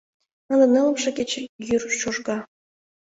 [0.51, 2.37] Ынде нылымше кече йӱр чожга.